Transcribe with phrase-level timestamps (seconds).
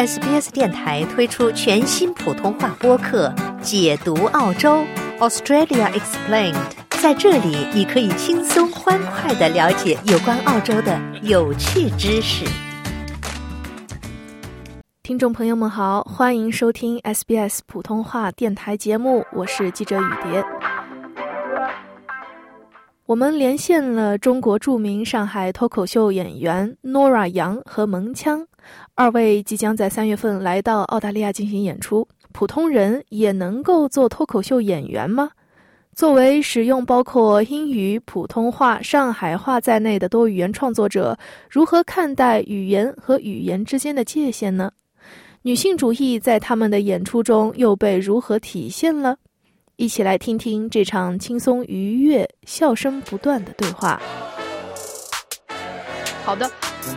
[0.00, 3.28] SBS 电台推出全新普通话播客
[3.60, 4.82] 《解读澳洲
[5.18, 6.54] Australia Explained》。
[7.02, 12.46] 在这里，你可以轻松欢快的了解有关澳洲的有趣知识。
[15.02, 20.69] 听众朋友们好，欢迎收听 SBS 普通话电台节目，我是记者雨蝶。
[23.10, 28.46] 我们连线了中国著名上海脱口秀演员 Nora 杨和蒙枪，
[28.94, 32.06] 二位即将在三月份来到澳大利亚进行演出。
[32.30, 35.28] 普通人也能够做脱口秀演员吗？
[35.92, 41.18] 作为使用包括英语、普通话、上海话在内的多语言创作者，
[41.50, 44.70] 如何看待语言和语言之间的界限呢？
[45.42, 49.16] 女性主义在他们的演出中又被如何体现了？
[49.80, 53.98] 一起来听听这场轻松愉悦、笑声不断的对话。
[56.22, 56.50] 好的，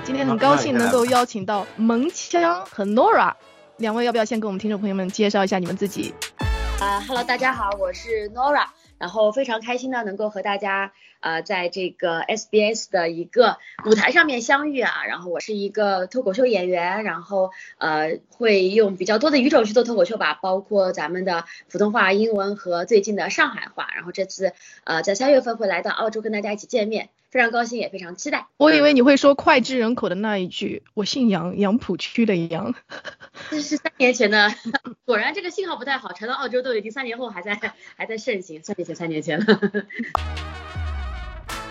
[0.04, 3.32] 今天很高兴能够邀请到蒙枪和 Nora
[3.78, 6.14] 两位，要不要先给我们听众朋友们介绍一下你们自己？
[6.82, 8.66] 啊，Hello，大家好，我是 Nora，
[8.98, 10.92] 然后非常开心呢，能够和大家。
[11.24, 24.52] 呃，在这个 SBS 的一个舞台上面相遇啊，然后我是一个脱口秀演员，然后呃会用比较多的语种去做脱口秀吧，包括咱们的普通话、英文和最近的上海话，然后这次
[24.84, 28.48] 呃在三月份会来到澳洲跟大家一起见面，非常高兴也非常期待。
[28.58, 32.76] 我以为你会说脍炙人口的那一句，我姓杨，杨浦区的杨。
[33.50, 34.54] 这是三年前的，
[35.06, 37.58] 果然这个信号不太好，传到澳洲都已经三年后还在
[37.96, 39.46] 还在盛行，三年前三年前了。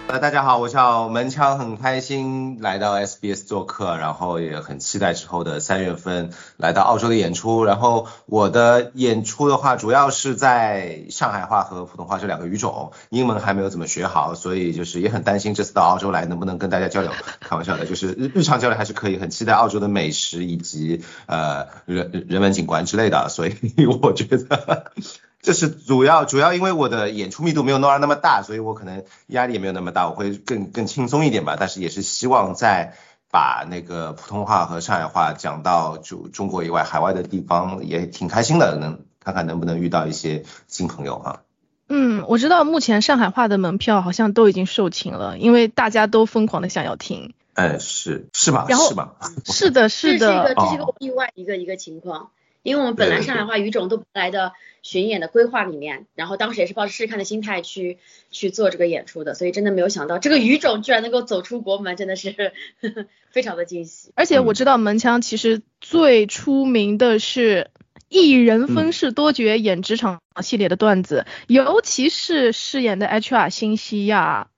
[0.09, 7.65] 呃，大家好，我叫门枪，很开心来到 SBS 做客，然后也很期待之后的三月份来到澳洲的演出。
[7.65, 17.11] 然后我的演出的话，主要是在上海话和普通话这两个语种，英文还没有怎么学好，所以就是也很担心这次到澳洲来能不能跟大家交流。
[17.41, 23.57] 开玩笑的，就是日日常交流还是可以，很期待澳洲的美食以及呃人人文景观之类的，所以
[24.03, 24.93] 我觉得。
[25.43, 31.57] 这是主要，主要因为我的演出密度没有诺尔那么大，所以我可能压力也没有那么大，我会更更轻松一点吧。
[31.59, 32.95] 但是也是希望在
[33.29, 41.41] 把那个普通话和上海话讲到就中国以外海外的地方，也挺开心的，能看看能不能遇到一些新朋友啊。
[41.89, 47.35] 嗯，我知道目前上海话的门票好像都已经售罄了，因为大家都疯狂的想要听。
[47.55, 48.67] 哎，是是吗？
[48.69, 49.15] 是吧？
[49.45, 50.29] 是的，是的。
[50.29, 52.31] 这是一个这是一个意外一个一个情况。
[52.63, 54.53] 因为我们本来上海话语种都来的
[54.83, 57.99] 巡演的规划里面，然后当时也是抱着试试看的心态去
[58.31, 62.53] 去做这个演出的，所以真的没有想到这个语种居然能够走出国门，真的是
[63.31, 64.13] 非常的惊喜。
[64.15, 67.71] 而且我知道门腔其实最出名的是
[68.09, 74.49] 一人分饰多角演职场系列的段子，尤其是饰演的 HR 新西亚，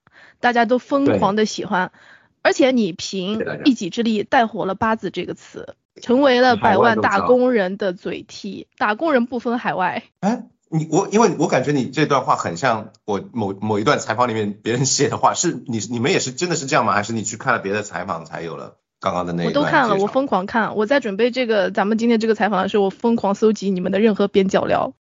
[0.41, 1.91] 大家都疯狂的喜欢。
[2.43, 5.77] 而且你凭一己之力带火了“八字”这个词。
[6.00, 10.03] 成为了百万打工人的嘴替，打工人不分海外。
[10.21, 16.93] 哎，你我，因为我感觉你这段话很像我某某一段采访里面别人写的话，是你你们也是真的是这样吗？
[16.93, 19.44] 还是你去看了别的采访才有了刚刚的那？
[19.44, 20.75] 我都看了，我疯狂看。
[20.77, 24.94] 我在准备这个咱们今天这个采访的时候，我疯狂搜集你们的任何边角料。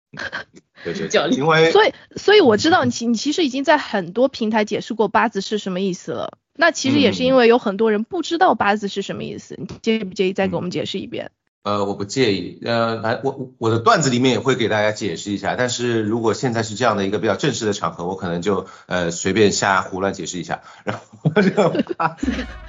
[0.84, 6.38] 对对，因为所以所以我知道你其你其实已经在很多平台解释过八字是什么意思了。
[6.56, 11.30] 那其实也是因为有很多人不知道八字是什么意思，你介不介意再给我们解释一遍？
[11.64, 21.72] 呃，我不介意，呃，来，我我的段子里面也会给大家解释一下，但是如果现在是这样的一个比较正式的场合，我可能就呃随便瞎胡乱解释一下，然后这样，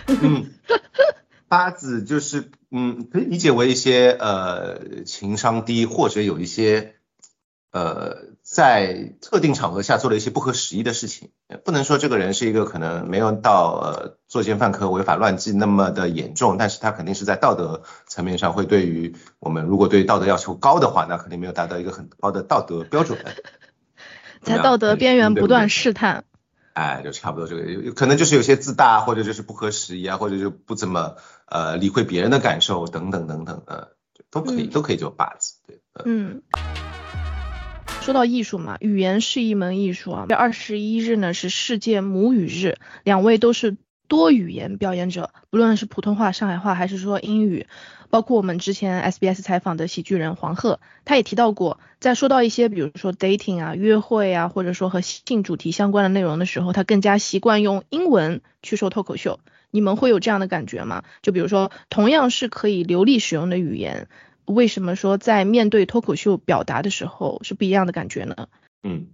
[0.07, 0.50] 嗯，
[1.50, 6.94] 八字就是嗯可以理解为一些呃情商低或者有一些
[7.75, 8.33] 呃。
[8.47, 11.31] 在特定场合下做了一些不合时宜的事情，
[11.63, 23.17] 不能说这个人是一个可能没有到呃作奸犯科、违法乱纪那么的严重，但是他肯定是在道德层面上会对于我们如果对道德要求高的话，那肯定没有达到一个很高的道德标准，
[24.45, 26.23] 在道德边缘不断试探。
[26.73, 31.16] 哎，就差不多这个，可能就是有些自大，或者就是不合时宜啊，或者就不怎么
[31.47, 33.87] 呃理会别人的感受等等等等呃，
[34.29, 36.43] 都可以都可以做靶子，对，嗯。
[38.05, 40.28] 说到艺术嘛，语言是一门艺术啊。
[40.29, 47.66] 二十一日呢是世界母语日，两位都是多语言表演者，不论是普通话、上海话还是说英语，
[48.11, 59.40] 包括我们之前 SBS 采访的喜剧人黄鹤，他也提到过，在说到一些比如说 dating 啊、约会啊，或者说和性主题相关的内容的时候，他更加习惯用英文去说脱口秀。
[59.72, 61.03] 你们会有这样的感觉吗？
[61.23, 64.07] 就比如说，同样是可以流利使用的语言。
[64.45, 68.47] 为什么说在面对脱口秀表达的时候是不一样的感觉呢？
[68.83, 69.07] 嗯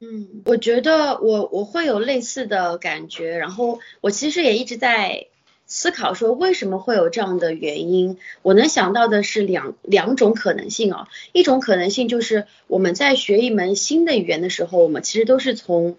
[0.00, 5.28] 嗯，我觉得我我会有类似的感觉，然后我其实也一直在
[5.64, 11.08] 思考说为什么会有这样的原因，我能想到的是两两种可能性啊。
[11.32, 15.96] 一种可能性就是我们在学一门新的语言的时候，我们其实都是从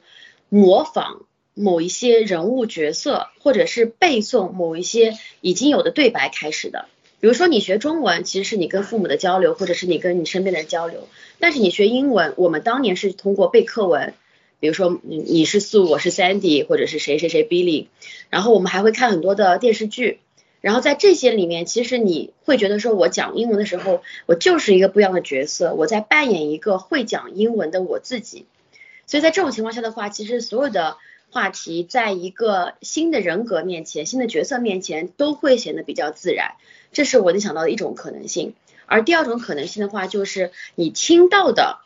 [0.48, 1.24] 模仿
[1.56, 6.88] 某一些人物角色，或者是背诵某一些已经有的对白开始的。
[7.20, 11.08] 比如说你学中文，其实是你跟父母的交流，或者是你跟你身边的人交流。
[11.40, 14.14] 但是你学英文，我们当年是通过背课文。
[14.60, 17.88] 比如说你你是 Sue，，我是 Sandy，或者是谁谁谁 Billy，
[18.32, 20.20] 然后我们还会看很多的电视剧，
[20.62, 28.46] 然后在这些里面，其实你会觉得说我讲英文的时候，我就是一个不一样的角色，我在扮演一个会讲英文的我自己，
[29.06, 30.98] 所以在这种情况下的话，其实所有的
[31.30, 36.56] 话题在一个新的人格面前、新的角色面前都会显得比较自然，
[36.92, 38.54] 这是我能想到的一种可能性。
[38.86, 41.80] 而第二种可能性的话，就是你听到的。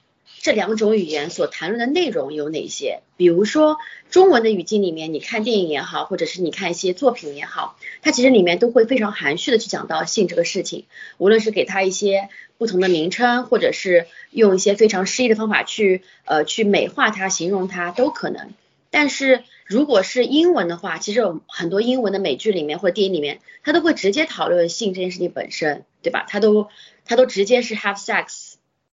[0.44, 3.02] 这两种语言所谈论的内容有哪些？
[3.16, 3.78] 比如说
[4.10, 10.86] 中文的语境里面，你看电影也好，或者是你看一些作品也好，它其实里面都会非常含蓄的去讲到性这个事情，
[11.20, 18.50] 无论是给它一些不同的名称，或者是用一些非常诗意的方法去呃去美化它、形容它都可能。
[18.92, 26.26] 但是如果是英文的话，其实很多英文的美剧里面或者电影里面，它都会直接讨论性这件事情本身，对吧？
[26.28, 26.68] 它都
[27.06, 28.54] 它都直接是 have sex。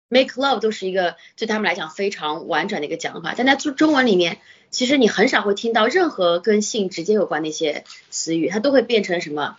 [0.07, 4.37] Make love 都是一个对他们来讲非常婉转的一个讲法，但在中中文里面，
[4.69, 9.57] 其实你很少会听到任何跟性直接有关的一些词语，它都会变成什么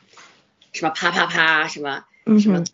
[0.73, 2.05] 什么啪啪啪什么
[2.41, 2.65] 什么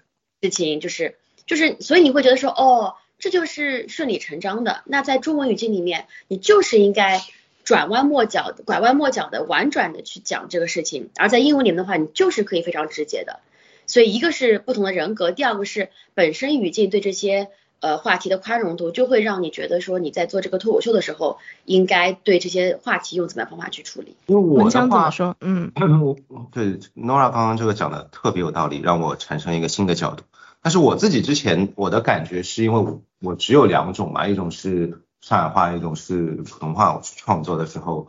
[0.42, 1.16] 事情，就是
[1.46, 4.82] 就是，所以你会觉得说，哦，这就是顺理成章的。
[4.84, 7.22] 那在中文语境里面，你就是应该
[7.64, 13.40] 转弯抹角、拐弯抹角的婉转的去讲这个事情，而在英文里面的话，你就是可以非常直接的。
[13.86, 17.48] 所以一个是不同的人格，第二个是本身语境对这些。
[17.82, 24.14] 呃，话题的宽容度就会让你觉得说你在做这个脱口秀的时候，应该对这些话题用怎么样方法去处理。
[24.26, 25.72] 因为我的话说，嗯，
[26.54, 30.22] 对，Nora 刚刚这个讲的特别有道理，让我产生一个新的角度。
[30.62, 36.94] 但是我自己之前我的感觉是因为我只有两种嘛，一种是上海话，一种是普通话。
[36.94, 38.08] 我去创作的时候，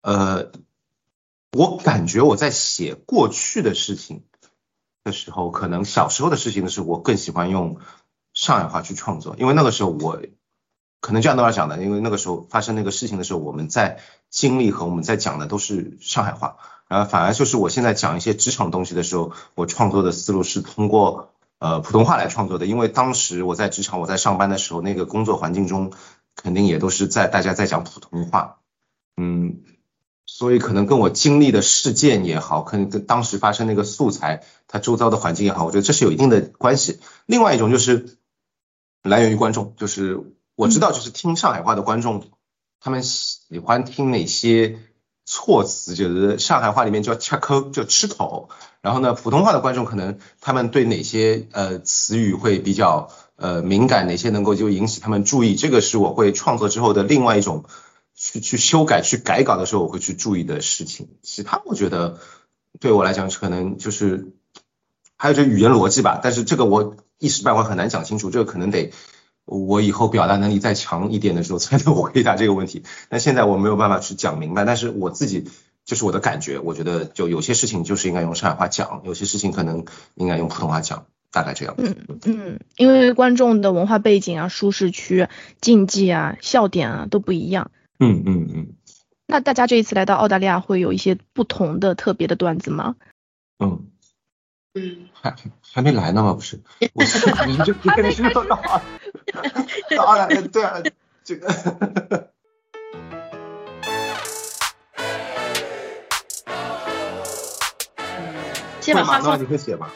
[0.00, 0.50] 呃，
[1.52, 4.24] 我感觉我在写过去的事情
[5.04, 7.76] 的时候，可能小时候的事情的时候，我更喜欢用。
[8.36, 10.20] 上海话去创作，因为那个时候我
[11.00, 16.56] 可能这样都要讲的，因为那个时候发生那个事情的时候，我们在经历和我们在讲的都是上海话，
[16.88, 21.30] 然后反而就是我现在讲一些职场东西的时候，我创作的思路是通过
[21.60, 25.92] 呃普通话来创作的，因为当时我在职场我在上班的时候，那个工作环境中
[26.34, 28.60] 肯定也都是在大家在讲普通话，
[29.16, 29.62] 嗯，
[30.26, 37.00] 所以可能跟我经历的事件也好，可能跟当时发生那个素材，它周遭的环境也好，我觉得这是有一定的关系。
[37.26, 38.18] 另外一种就是。
[39.06, 40.18] 来源于观众，就是
[40.56, 42.24] 我知道，就是听上海话的观众，
[42.80, 44.78] 他们喜欢听哪些
[45.26, 48.48] 措辞，就是上海话里面叫吃口，就吃口。
[48.80, 57.64] 然后呢，普通话的观众可能他们对哪些呃词语会比较呃敏感，哪些能够就引起他们注意，这个是我会创作之后的另外一种
[58.14, 61.08] 去去修改、去改稿的时候我会去注意的事情。
[61.22, 62.18] 其他我觉得
[62.80, 64.32] 对我来讲可能就是
[65.16, 66.96] 还有这语言逻辑吧，但是这个我。
[67.20, 68.92] 一时半会很难讲清楚，这个可能得
[69.46, 72.82] 我以后表达能力再强一点的时候才能回答这个问题。
[73.08, 75.48] 但现在我没有办法去讲明白，但是我自己
[75.84, 79.84] 就是我的感觉，我觉得就有些事情就是应该用上海话讲，有些事情可能
[80.16, 81.74] 应该用普通话讲，大概这样。
[81.78, 85.28] 嗯嗯，因为观众的文化背景啊、舒适区、
[85.60, 87.72] 禁忌啊、笑点啊都不一样。
[87.98, 88.68] 嗯嗯嗯。
[89.26, 92.94] 那大家这一次来到澳大利亚会有一些不同的特别的段子吗？
[93.58, 93.88] 嗯。
[94.74, 96.34] 嗯，还还没来呢吗？
[96.34, 96.60] 不是，
[96.94, 98.56] 我是你就你肯定是到到
[99.96, 100.82] 到了，对啊，
[101.24, 101.48] 这个。
[108.80, 109.38] 先把话筒。
[109.40, 109.88] 你会写吗？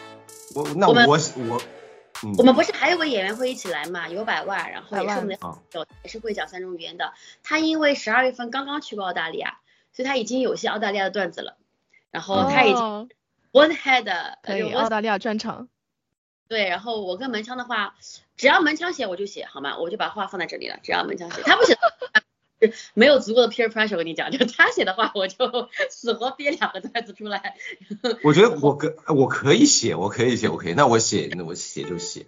[0.62, 1.60] 我那我我我，
[2.38, 4.08] 我们不是还有个演员会一起来嘛？
[4.08, 5.38] 有百万，然后也是我们的
[5.72, 7.12] 有也是会讲三种语言的。
[7.42, 9.58] 他因为十二月份刚刚去过澳大利亚，
[9.92, 11.56] 所以他已经有些澳大利亚的段子了。
[12.10, 13.10] 然后他已经。
[13.50, 15.68] One head 可以澳大利亚专场，
[16.48, 17.94] 对，然后我跟门腔的话，
[18.36, 19.78] 只要门腔写我就写，好吗？
[19.78, 21.74] 我就把话放在这里了，只要门腔写，他不写，
[22.94, 25.36] 没有足够的 peer pressure，我跟你讲，就他写的话，我就
[25.90, 27.54] 死活憋两个段子出来。
[28.24, 32.26] 我觉得我可我可以写，我可以写，我可以，那我写，那我写就写。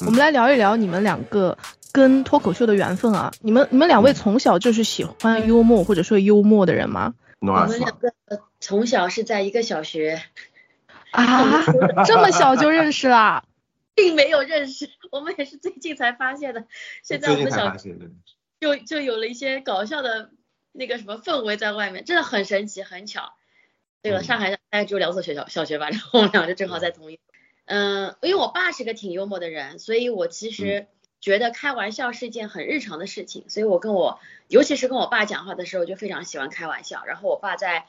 [0.00, 1.56] 我们来聊一聊你们两个。
[1.92, 7.14] 跟脱口秀的缘分啊，你们你们两位从小就是喜欢幽默或者说幽默的人吗？
[7.40, 8.12] 我们两个
[8.60, 10.20] 从小是在一个小学
[11.16, 11.64] 啊，
[12.06, 13.44] 这么小就认识啦？
[13.94, 16.64] 并没有认识， 我们也是最近才发现的。
[17.02, 17.74] 现在我们小
[18.60, 20.30] 就就有了一些搞笑的
[20.72, 23.32] 那个什么氛围在外面，真的很神奇，很巧。
[24.02, 27.18] 对了，上海大概只有两所学校小学吧，然后我们俩就正好在同一。
[27.64, 30.86] 嗯，因为我爸是个挺幽默的人，所以我其实
[31.20, 37.04] 觉得开玩笑是一件很日常的事情，所以我跟我尤其是跟我爸讲话的时候，就非常喜欢开玩笑。
[37.04, 37.86] 然后我爸在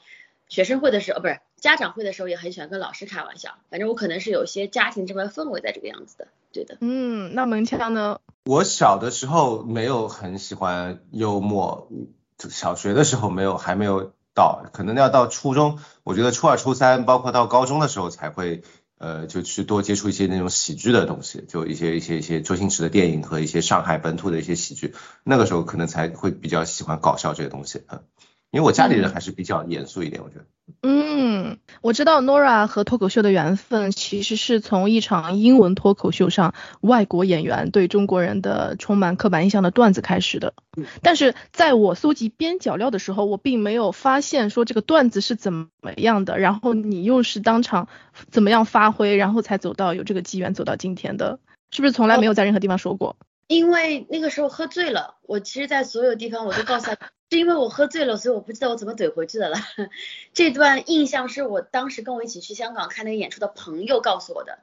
[0.48, 3.56] 学生会的时候，不是家长会的时候，也很喜欢跟老师开玩笑。
[3.70, 6.78] 反正我可能是有些家庭这块氛围在这个样子的，对的。
[6.80, 8.20] 嗯，那门枪呢？
[8.44, 11.90] 我小的时候没有很喜欢幽默，
[12.38, 18.62] 小学的时候没有，还没有到，可能要到初中，我觉得初二、初三，包括到高中的时候才会。
[19.00, 28.02] 呃，就去多接触一些那种喜剧的东西，就一些一些一些周星驰的电影和一些上海本土的一些喜剧，那个时候可能才会比较喜欢搞笑这些东西，嗯。
[28.50, 30.46] 因为我家里人还是比较严肃一点，我觉得。
[30.82, 40.54] 嗯，我知道 Nora 和脱口秀的缘分其实是从一场英文脱口秀上外国演员对中国人的充满刻板印象的段子开始的。
[41.02, 47.88] 但是在我搜集边角料的时候，我并没有发现说这个段子是怎么样的，然后你又是当场
[48.30, 53.16] 怎么样发挥，然后才走到有这个机缘走到今天的，是不是从来没有在任何地方说过？
[53.48, 59.56] 因为那个时候喝醉了，我其实，在所有地方我都告诉他， 是因为我喝醉了，所以我不记得我怎么怼回去的了。
[60.34, 64.60] 这段印象是我当时跟我一起去香港看那个演出的朋友告诉我的。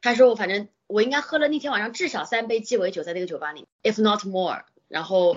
[0.00, 4.62] 他说我反正我应该喝了那天晚上至少三杯鸡尾酒在那个酒吧里，if not more。
[4.86, 5.36] 然后，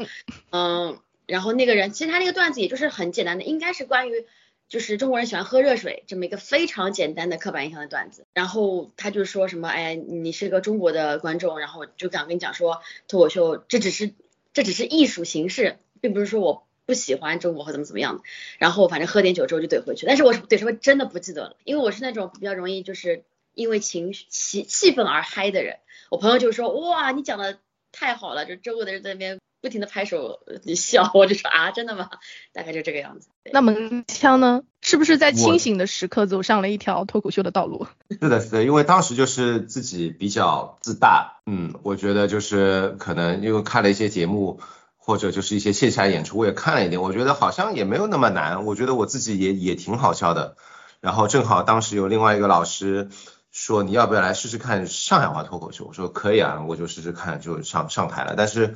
[0.52, 4.28] 嗯，然后那个人其实他那个段子也就是很简单的，应该是关于。
[4.72, 14.14] 就是中国人喜欢喝热水这么一个非常简单的刻板印象的段子，然后他就说什么，哎，你是个中国的观众，然后就想跟你讲说脱口秀这只是
[14.54, 18.24] 这只是艺术形式，并不是说我不喜欢中国或怎么怎么样的。
[18.60, 25.80] 然后反正喝点酒之后就怼回去，但是我怼什么真的不记得了，因为我是那种比较容易就是因为情绪气气氛而嗨的人。
[26.10, 27.60] 我朋友就说哇，你讲的
[27.92, 29.38] 太好了，就周围的人在那边。
[29.62, 30.40] 不停的拍手
[30.76, 32.10] 笑，我就说啊，真的吗？
[32.52, 33.30] 大概就这个样子。
[33.54, 34.64] 那门枪呢？
[34.82, 37.86] 是不是在清醒的时刻走上了一条脱口秀的道路？
[38.10, 44.60] 是的，是的，因为当时就是自己比较自大，嗯，我觉得就是可能因为看了一些节目，
[44.98, 50.56] 或者就是一些线下演出，我也看了一点，我觉得好像也没有那么难，我觉得我自己也也挺好笑的。
[51.00, 53.10] 然后正好当时有另外一个老师
[53.52, 55.86] 说你要不要来试试看上海话脱口秀？
[55.86, 58.34] 我说可以啊，我就试试看，就上上台了。
[58.36, 58.76] 但是。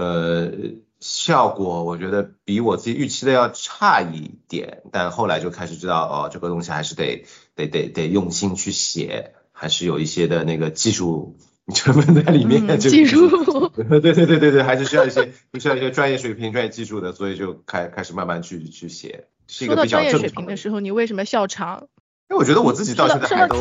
[0.00, 0.50] 呃，
[0.98, 11.36] 效果我觉得比我自己预期的要差一点，但后来就开始知道，哦，这个东西还是得得得得用心去写，还是有一些的那个技术
[11.74, 12.78] 成分在里面。
[12.78, 13.28] 技术。
[13.76, 19.26] 对对对对对，还是需要一些需要一些专业水平、专业技术的，所以就开开始慢慢去去写。
[19.48, 21.88] 说到专业水平的时候，你为什么笑场？
[22.30, 23.56] 因为我觉得我自己到现在还都。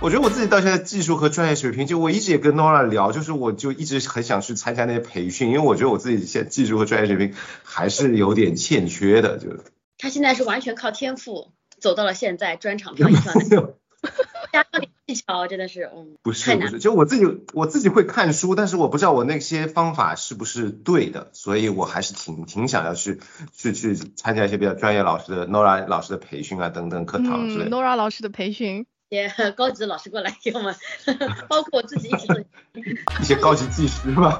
[0.00, 9.60] 我觉得我自己到现在技术和专业水平，就我一直也跟 Nora 聊，就是我就一直很想去参加那些培训，因为我觉得我自己现技术和专业水平还是有点欠缺的，就是。
[9.98, 11.50] 他现在是完全靠天赋
[11.80, 13.32] 走到了现在专场票一票
[14.52, 16.16] 加上点技巧，真的是，嗯。
[16.22, 23.18] 不是不是，就我自己我自己会看书，但是我不知道我那些方法是不是对的，所以我还是挺挺想要去
[23.52, 27.68] 去去参加一些比较专业老师的 Nora 老师的培训啊等等课堂之类。
[27.68, 28.86] Nora 老师的培训。
[29.10, 30.74] 些 高级的老师过来给我们，
[31.48, 32.36] 包括我自己一起做
[33.20, 34.38] 一些高级技师吧，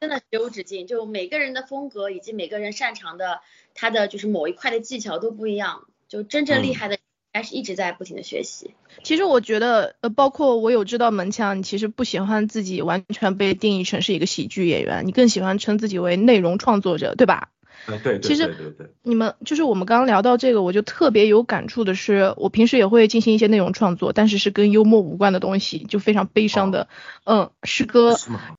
[0.00, 0.86] 真的学无止境。
[0.86, 3.40] 就每个人的风格以及每个人擅长的
[3.74, 6.98] 他的就是某一块的技巧都不一样，就真正厉害的
[7.32, 8.74] 还是一直在不停的学习。
[9.02, 17.50] 其实我觉得，呃，包括我有知道门腔，你其实不喜欢自己完全被定义成是一个喜剧演员，你更喜欢称自己为内容创作者，对吧？
[17.86, 18.54] 对对，其实
[19.02, 26.88] 你们就是我们刚刚聊到这个，我就特别有感触的是，我平时也会进行一些内容创作，但是是跟幽默无关的东西，就非常悲伤的，
[27.24, 28.16] 嗯，诗歌，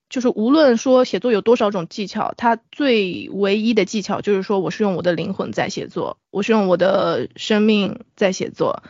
[0.09, 8.83] 就是无论说写作有多少种技巧，它最唯一的技巧就是说，我是用我的灵魂在写作，我是用我的生命在写作。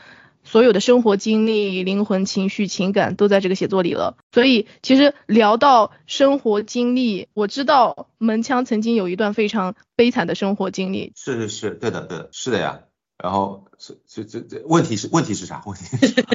[0.45, 4.15] 所有的生活经历、灵魂、情绪、情感都在这个写作里了。
[4.31, 11.11] 所以其实聊到生活经历，我知道门腔曾经有一段非常悲惨的生活经历。
[11.15, 12.81] 是是是，对的对的，是的呀。
[13.17, 15.63] 然后这这这这问题是问题是啥？
[15.65, 16.25] 问题是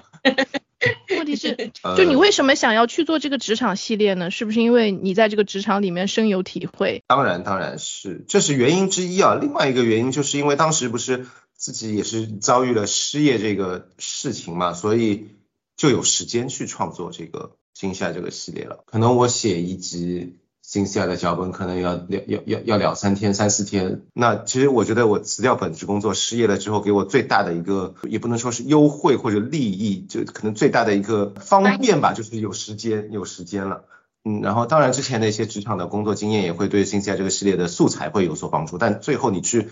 [1.17, 4.31] 问题是 就你为什么想要去做这个职场系列呢？
[4.31, 7.05] 是不是因为你在这个职场里面深有体会？
[7.07, 9.39] 当然当然是，这是原因之一啊。
[9.41, 11.27] 另外一个原因就是因为当时不是。
[11.61, 15.29] 自己也是遭遇了失业这个事情嘛，所以
[15.77, 18.83] 就有时间去创作这个惊吓这个系列了。
[18.87, 24.01] 可能我写一集新西亚的脚本可能要要要要要两三天、三四天。
[24.15, 33.85] 那其实我觉得我辞掉本职工作，失业了之后，给我最大的一个，也不能说是优惠或者利益，就可能最大的一个方便吧，就是有时间，有时间了。
[34.25, 39.69] 嗯，然后当然之前的一些职场的工作经验也会对新西亚这个系列的素材会有所帮助，但最后你去。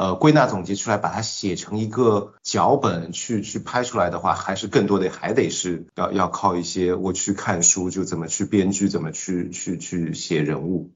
[0.00, 10.90] 呃，归纳总结出来，把它写成一个脚本去去拍出来的话，还是更多的还得是要要靠一些我去看书，就怎么去编剧，怎么去去去写人物，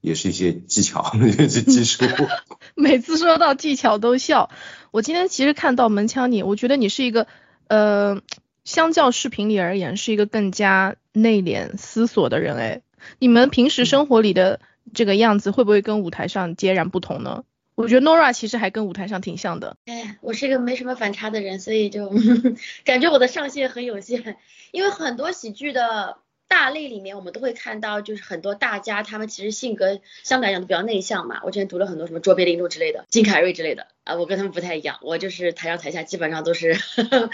[0.00, 2.04] 也是一些技巧， 一些技术。
[2.76, 4.50] 每次说到技巧都笑。
[4.92, 7.26] 我今天其实看到门腔你，我觉得你是一个
[7.66, 8.22] 呃，
[8.64, 12.56] 相较视频里而言，是一个更加内敛思索的人。
[12.58, 12.82] 哎，
[13.18, 14.60] 你们平时生活里的
[14.92, 17.42] 这个样子，会不会跟舞台上截然不同呢？
[17.76, 19.76] 我觉得 Nora 其实还跟舞台上挺像的。
[19.86, 22.12] 哎，我是一个没什么反差的人，所以就
[22.84, 24.36] 感觉我的上限很有限。
[24.70, 31.40] 因为很多喜剧的大类里面，我们都会看到，就是很多大家他们其实性格相对来讲都比较内向嘛。
[31.42, 37.30] 我之前读了很多什么卓别林之类的、金凯瑞之类的啊，我跟他们不太一样，我就是台上台下基本上都是呵 呵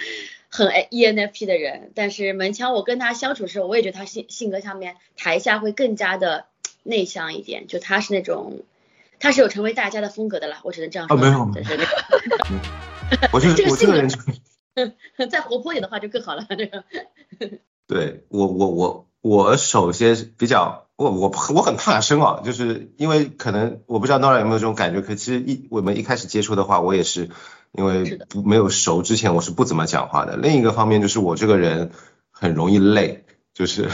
[0.49, 1.93] 很 ENFP 的人。
[1.95, 6.47] 但是门腔我跟他相处的时候，我也觉得他性性格上面台下会更加的
[6.83, 8.61] 内向一点，就他是那种。
[9.21, 11.17] 他是有成为大家的风格的啦，我只能这样说。
[11.17, 11.41] 哦，没有，
[13.33, 14.09] 我是我 这个人，
[15.31, 16.47] 再活泼点的话就更好了。
[16.49, 16.85] 这个，
[17.87, 27.29] 对我我我我首先比较我我我很怕生啊，就是因为可能我不知道 Nora 有没有这种感觉，可其实一我们一开始接触的话，我也是
[27.73, 30.37] 因为不没有熟之前我是不怎么讲话的。
[30.37, 31.91] 另一个方面就是我这个人
[32.31, 33.91] 很容易累，就是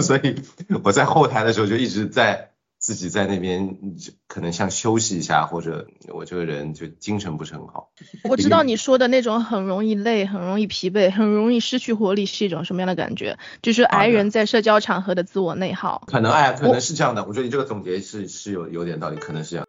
[0.00, 0.42] 所以
[0.82, 2.51] 我在后台的时候就一直在。
[2.82, 3.78] 自己在那边
[4.26, 7.92] 可能像休息一下，或者我这个人就精神不是很好。
[8.24, 13.38] 我知道你说的那种很容易累、很容易疲惫、很容易失去活力是一种什么样的感觉？
[13.62, 16.02] 就是癌人在社交场合的自我内耗。
[16.08, 17.24] 可能哎，可能是这样的。
[17.24, 19.66] 我觉得你这个总结是是有有点道理，可能是这样。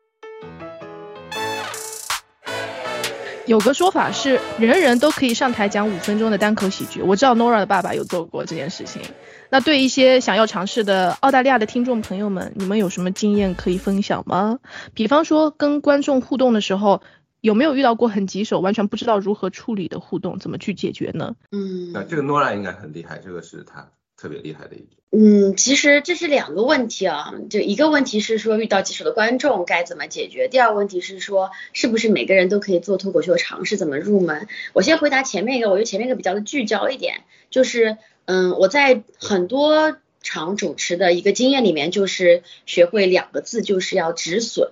[3.45, 7.01] 有个说法是，人人都可以上台讲五分钟的单口喜剧。
[7.01, 9.01] 我知道 Nora 的爸爸有做过这件事情。
[9.49, 14.59] 那对一些想要尝试的澳大利亚的听众朋友们，你们有什么经验可以分享吗？
[14.93, 17.01] 比方说跟观众互动的时候，
[17.41, 20.39] 有没有遇到过很棘手、完全不知道如何处理的互动？
[20.39, 21.35] 怎么去解决呢？
[21.51, 23.89] 嗯，那这个 Nora 应该很厉害，这个是他。
[24.23, 24.87] 特别厉害的一点。
[25.11, 34.47] 嗯，其实这是两个问题啊，就一个问题是说遇到棘手的观众该怎么解决，第二个问题是说是不是每个人都可以做脱口秀尝试怎么入门。
[34.71, 44.71] 我先回答前面一个，我觉得前面一个比较的聚焦一点，就是嗯，我在很多场主持的一个经验里面，就是学会两个字，就是要止损。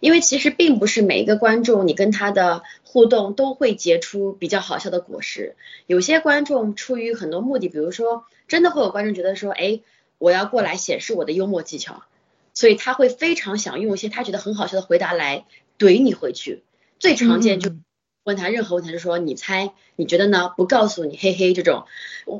[0.00, 8.24] 因为其实并不是每一个观众你跟他的互动都会结出比较好笑的果实，有些观众出于很多目的，比如说。
[8.50, 9.80] 真的会有观众觉得说，哎，
[10.18, 12.02] 我要过来显示我的幽默技巧，
[12.52, 15.46] 所以他会非常想用一些他觉得很好笑的回答来
[15.78, 16.64] 怼你回去。
[16.98, 17.70] 最常见就
[18.24, 20.52] 问他任何问题，就说你猜，你觉得呢？
[20.56, 21.86] 不告诉你，嘿嘿，这种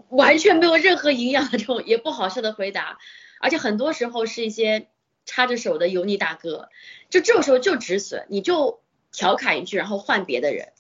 [0.09, 2.99] 完全没有任何营养的这种也不好笑的回答，
[3.39, 4.89] 而且很多时候是一些
[5.25, 6.71] 插着手的油腻大哥，
[7.09, 8.81] 就这种时候就止损，你就
[9.13, 10.71] 调侃一句，然后换别的人。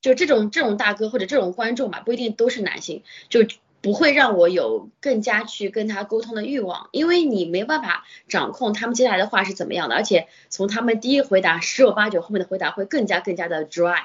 [0.00, 3.46] 就这种这种大哥或者这种观众吧，不一定都是男性，就。
[3.86, 14.02] 不会让我有更加去跟他沟通的欲望，因为你没办法掌控他们接下来的话是怎么样的，而且从他们第一回答十有八九后面的回答会更加更加的 dry，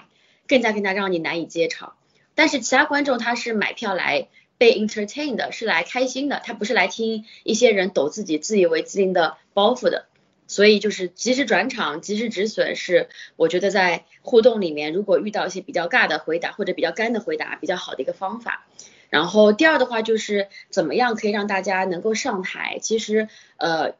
[0.48, 1.96] 更加更加让你难以接场。
[2.36, 4.28] 但是其他观众他是买票来
[4.60, 10.06] 被 entertain 的，是来开心的，他不是来听一些人抖自己自以为自信的包袱的。
[10.46, 18.68] 所以就是及时转场、及时止损是我觉得在互动里面，如果遇到一些比较尬的回答或者比较干的回答，比较好的一个方法。
[19.12, 22.80] 然后第二的话就是怎么样可以让大家能够上台？
[22.82, 23.94] 其实呃，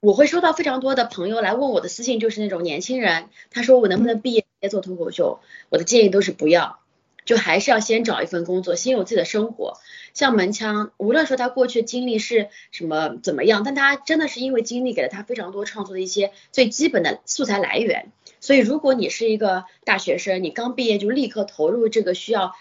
[0.00, 5.40] 我会收到非常多的朋友来问我的私信，就是那种年轻人，他说我能不能毕业做脱口秀？
[5.70, 6.78] 我的建议都是不要，
[7.24, 9.78] 就还是要先找一份工作，先有自己的生活。
[10.14, 18.12] 像门腔，无论说他过去经历是什么怎么样，但他真的是因为经历给了他非常多创作的一些最基本的素材来源。
[18.38, 22.54] 所以如果你是一个大学生，你刚毕业就立刻投入这个需要。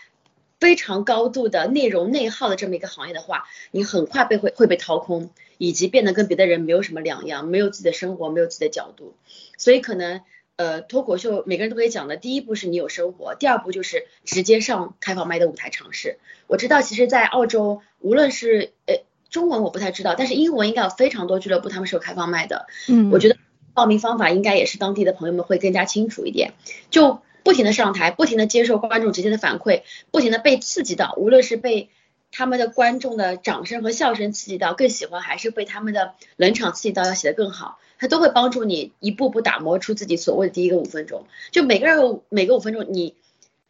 [0.61, 9.15] 非常高度的内容内耗的这么一个行业的话，你很快被会会被掏空，以及变得跟别的人没有什么两样，没有自己的生活，没有自己的角度。
[9.57, 10.21] 所以可能
[10.57, 16.19] 呃脱口秀每个人都可以讲的，第一步是你有生活，第二步就是直接上开放麦的舞台尝试。
[16.45, 22.67] 我知道其实，在澳洲，无论是呃中文我不太知道，但是英文应该有非常多俱乐部他们是有开放麦的。
[22.87, 23.37] 嗯，我觉得
[23.73, 26.53] 报名方法应该也是当地的朋友们会更加清楚一点。
[26.91, 31.89] 就不停的上台，不停的接受观众直接的反馈，不停的被刺激到，无论是被
[32.31, 41.25] 他们的观众的掌声和笑声刺激到，更喜欢还是被他们的冷场刺激到，要写得更好，他都会帮助你一步步打磨出自己所谓的第一个五分钟。
[41.51, 43.15] 就每个人每个五分钟，你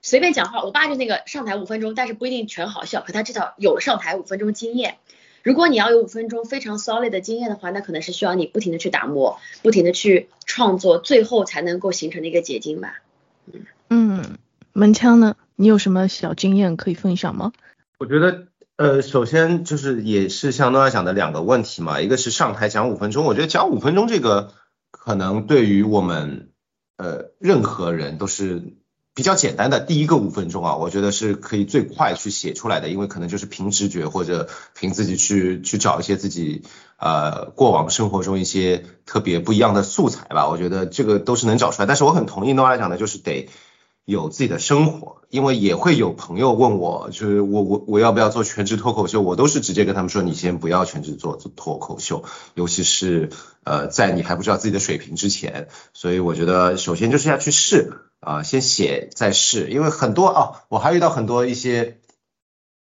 [0.01, 4.97] 随便讲话，我爸就那个上台五分钟，但是不一定全好笑，可他至少有了上台五分钟经验。
[5.43, 13.01] 如果你要有五分钟非常 solid 的经验的话，那可能是需要你不停的去打磨，不停的去创作，最后才能够形成的一个结晶吧。
[13.89, 14.37] 嗯，
[14.73, 15.35] 门枪呢？
[15.55, 17.51] 你有什么小经验可以分享吗？
[17.99, 24.53] 我觉得，呃，首先就是也是像诺亚讲的两个问题嘛，一个是上台讲五分钟，我觉得讲五分钟这个
[24.89, 26.49] 可能对于我们
[26.97, 28.73] 呃任何人都是
[29.13, 36.63] 比较简单的，第一个五分钟啊，我觉得是可以最快去写出来的，因为可能就是凭直觉或者凭自己去去找一些自己
[37.01, 41.85] 呃过往生活中一些特别不一样的素材吧，我觉得这个都是能找出来。
[41.85, 43.49] 但是我很同意诺亚讲的，就是得。
[44.03, 52.23] 有自己的生活，因为也会有朋友问我，就是我我我要不要做全职脱口秀，我都是直接跟他们说，你先不要全职做脱口秀，
[52.55, 53.29] 尤其是
[53.63, 62.00] 呃在你还不知道自己的水平之前，所以我觉得首先就是要去试啊，先写再试，因为很多啊，我还遇到很多一些，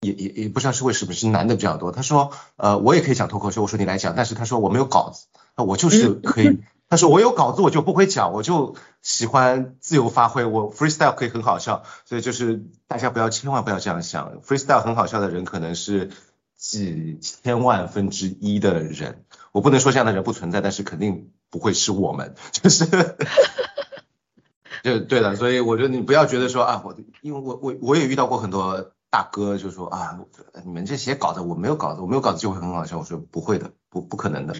[0.03, 6.13] 也也也不知道是为什么是男的比较多，他说呃我也可以讲脱口秀，我说你来讲，但是他说我没有稿子，那我就是。
[6.15, 6.59] 可以。
[6.89, 16.11] 他说我有稿子，我就不会讲，我就喜欢自由发挥，我 freestyle 可以很好笑，所以就是大家不要千万不要这样想，freestyle 很好笑的人可能是
[16.55, 22.85] 几千万分之一的人，我不能说这样的人不存在，但是肯定不会是我们， 就是，
[24.85, 30.21] 就对了，所以我觉得你不要觉得说啊，我因为我我我也遇到过很多大哥就说啊，
[30.65, 34.57] 你们这写稿子，我没有稿子，我没有稿子就会很好笑，我说不会的，不不可能的。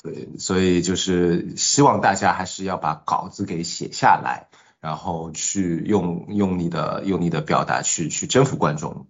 [0.00, 4.46] 对，所以就是希望大家还是要把稿子给写下来，
[4.78, 9.08] 然后去用用你的用你的表达去去征服观众。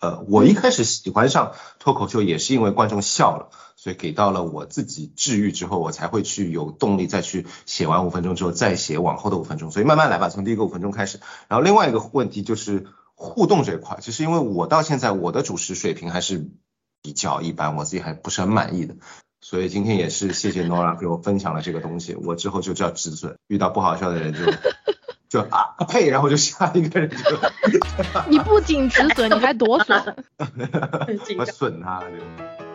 [0.00, 9.70] 呃，我一开始喜欢上脱口秀也是因为观众笑了，所以给到了我自己治愈之后，我才会去有动力再去写完五分钟之后再写往后的五分钟。
[9.70, 11.20] 所以慢慢来吧，从第一个五分钟开始。
[11.48, 12.86] 然后另外一个问题就是
[13.18, 16.48] 互动这一块，其实因为我到现在我的主持水平还是
[17.02, 18.94] 比较一般，我自己还不是很满意的。
[19.40, 24.38] 所以今天也是谢谢 Nora 给我分享了这个东西，我之后就叫止损，遇到不好笑的人就
[25.28, 27.16] 就啊呸，然后就下一个人就。
[28.30, 30.16] 你不仅止损，你还夺损。
[31.38, 32.67] 我损他了就。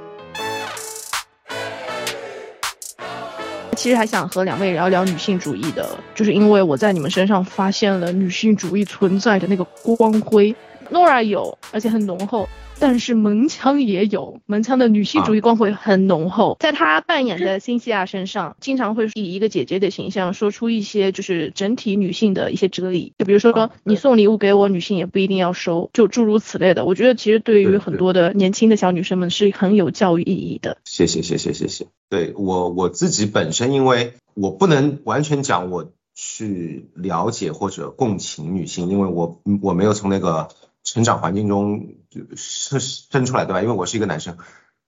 [3.73, 10.55] 其实还想和两位聊聊女性主义的，就是因为我在你们身上发现了女性主义存在的那个光辉。
[10.91, 12.47] ，Nora 有，而且很浓厚。
[12.79, 26.83] 但是门腔也有，门腔的女性主义光辉很浓厚，在她扮演的辛西娅身上，经常会以一个姐姐的形象说出一些就是整体女性的一些哲理，就比如说说你送礼物给我，女性也不一定要收，就诸如此类的。
[26.83, 30.77] 我觉得其实对于很多的年轻的小女生们是很有教育意义的。
[30.83, 31.85] 谢谢谢谢谢谢。
[32.09, 40.49] 对我我自己本身，因为我不能完全讲我去了解或者共情女性，因为我我没有从那个。
[40.93, 41.95] 成长环境中
[42.35, 43.63] 生生出来对吧？
[43.63, 44.37] 因为我是一个男生，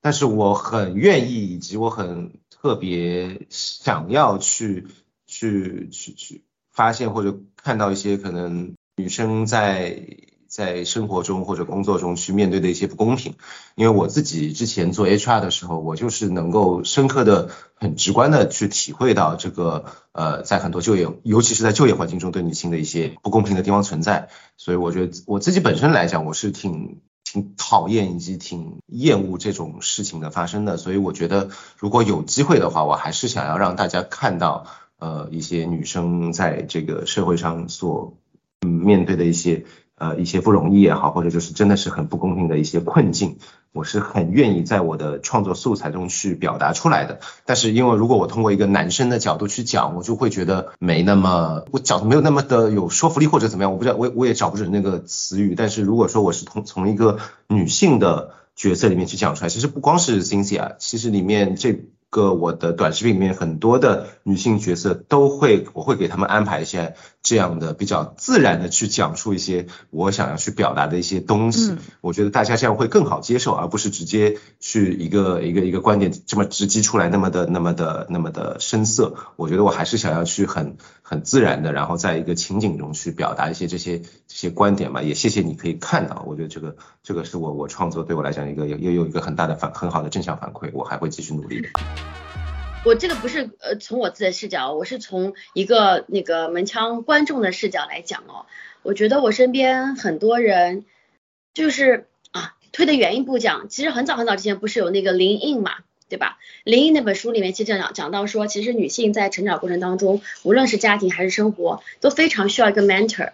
[0.02, 4.86] 但是我很愿意，以及我很特别想要去
[5.26, 10.06] 去去去发现或者看到一些可能女生在。
[10.48, 13.34] 在生活中或者工作中去面对的一些不公平，
[13.76, 17.50] 因为我自己之前做 HR 的时候，我就是能够深刻的、
[17.86, 24.30] 很直观的去体会到这个呃，在很多就业，尤其是在就业环境中对女性的一些不公平的地方存在。
[24.58, 30.78] 所以我觉得我自己本身来讲，我是挺挺讨厌以及挺厌恶这种事情的发生的。
[30.78, 34.66] 所以我觉得如果有机会的话，我还是想要让大家看到
[34.98, 38.18] 呃一些女生在这个社会上所
[38.62, 39.66] 面对的一些。
[39.98, 43.38] 呃，一些不容易也好，或者就是真的是很不公平的一些困境，
[43.72, 47.20] 我是很愿意在我的创作素材中去表达出来的。
[47.46, 55.56] 但是因为如果我通过一个男生的角度去讲，我就会觉得没那么，我讲的没有那么的有说服力或者怎么样，我不知道，我我也找不准那个词语。
[55.56, 61.80] 但是如果说我是从从一个女性的角色里面去讲出来，其实不光是 Cynthia，其实里面这。
[62.12, 71.76] 个我的短视频里面很多的女性角色都会，我会给他们安排一些这样的比较自然的去讲述一些我想要去表达的一些东西。
[72.02, 79.16] 我觉得大家这样会更好接受，而不是直接去一个一个一个观点这么直击出来，那么的那么的那么的深色。
[79.38, 85.02] 我觉得我还是想要去很很自然的，然后在一个情景中去表达一些这些这些观点嘛。
[85.02, 91.70] 也谢谢你可以看到，我觉得这个这个是我我创作对我来讲一个又又有一个很大的反很好的正向反馈，我还会继续努力的。
[92.86, 98.46] 我这个不是呃从我自己的视角，我是从一个那个门腔观众的视角来讲哦。
[98.84, 100.86] 我觉得我身边很多人
[101.56, 105.78] 就是啊，推的远一步讲，其实很早很早之前不是有那个林印嘛，
[106.10, 106.38] 对吧？
[106.64, 113.32] 林印那本书里面其实讲讲到说，其实女性在成长过程当中，无论是家庭还是生活，都非常需要一个 mentor。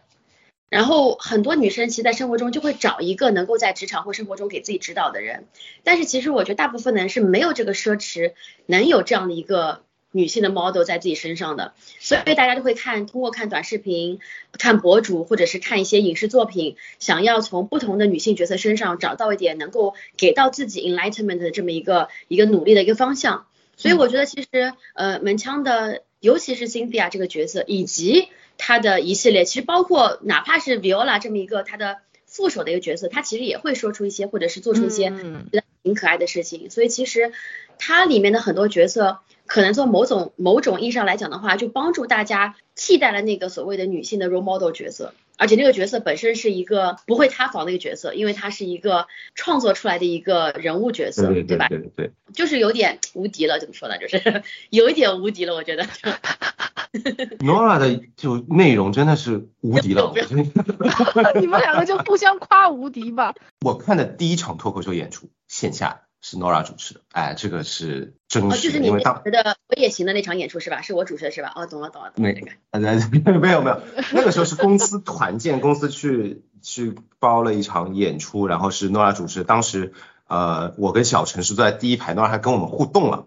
[0.72, 5.46] 然后很多女生其实，在生活中就会找一个能够在职场或生活中给自己指导的人，
[5.84, 8.32] 但是其实我觉得大部分的人是没有这个奢侈，
[8.68, 9.82] 能有这样的一个
[10.14, 14.20] 女性的 model 在自己身上的，所以大家就会看，通过看短视频、
[14.54, 23.46] 看博主或者是看一些影视作品，想要从不同的女性角色身上找到一点能够给到自己 enlightenment 的这么一个一个努力的一个方向。
[23.76, 28.30] 所以我觉得其实呃门腔的，尤其是 Cynthia 这个角色，以及
[28.64, 31.98] 他的一系列，其实包括哪怕是 Viola 这么一个他的
[32.28, 36.70] 副手的一个角色，他其实也会说出一些或者是做出一些觉得挺可爱的事情。
[36.70, 37.32] 所以其实
[37.80, 39.18] 他里面的很多角色，
[39.52, 45.14] 可能从某种某种意义上来讲的话，就帮助大家替代了那个所谓的女性的 role model 角色。
[45.36, 51.68] 而且那个角色本身是一个不会塌房的一个角色，因为他是一个创作出来的一个人物角色，对吧？
[51.68, 53.98] 对对，就是有点无敌了，怎么说呢？
[53.98, 55.84] 就是 有一点无敌了，我觉得。
[57.44, 60.14] Nora 的就内容真的是无敌了，
[61.42, 63.36] 你们两个就互相夸无敌吧。
[63.66, 70.82] 我看的第一场脱口秀演出线下是 Nora 主持的，哎，这个是真实，因为当时的我也行的那场演出是吧？
[70.82, 71.52] 是我主持的是吧？
[71.56, 73.82] 哦，懂了懂了，那个，没有没有，
[74.14, 79.94] 那个时候是公司团建，公司去去包了一场演出，然后是 Nora 主持，当时
[80.28, 83.26] 呃我跟小陈是坐在第一排，Nora 还跟我们互动了。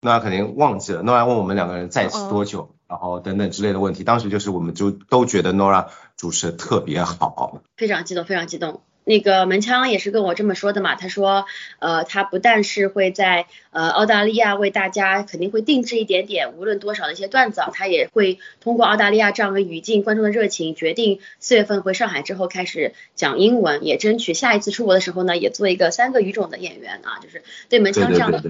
[0.00, 1.02] ，Nora 肯定忘记了。
[1.02, 4.04] Nora 问我们两个人在一起多久，然后等等之类的问题。
[4.04, 8.82] 当时就是我们就都觉得 Nora 主持的特别好，非常激动，非常激动。
[9.08, 11.46] 那个门腔也是跟我这么说的嘛，他说，
[11.78, 28.42] 呃，他不但是会在呃澳大利亚为大家肯定会定制一点点，无论多少的一些段子，他也会通过澳大利亚这样的语境、观众的热情，决定四月份回上海之后开始讲英文，也争取下一次出国的时候呢，也做一个三个语种的演员啊，就是对门腔这样的。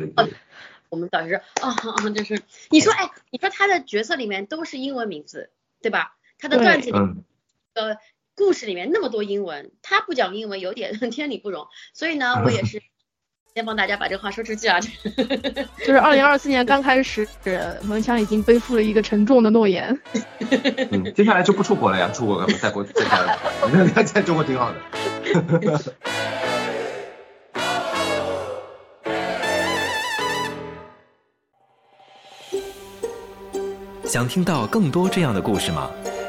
[0.88, 2.40] 我们导师说，啊啊，就是
[2.70, 5.50] 你说，哎，你说他的角色里面都是英文名字，
[5.82, 6.16] 对吧？
[6.38, 6.96] 他的段子里，
[7.74, 7.98] 呃，
[8.36, 11.66] 故事里面那么多英文，他不讲英文有点 天理不容。
[11.94, 12.82] 所以呢，我也是
[13.54, 14.78] 先帮大家把这话说出去啊。
[15.80, 17.26] 就是二零二四年刚开始，
[17.82, 19.98] 蒙强已经背负了一个沉重的诺言。
[20.92, 22.92] 嗯，接下来就不出国了呀，出国在国在
[23.94, 24.78] 在在中国挺好的。
[34.04, 35.90] 想听到更多这样的故事吗？